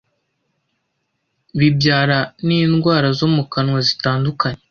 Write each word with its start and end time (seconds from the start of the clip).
bibyara 1.59 2.19
n’indwara 2.45 3.07
zo 3.19 3.27
mu 3.35 3.43
kanwa 3.51 3.79
zitandukanye 3.87 4.59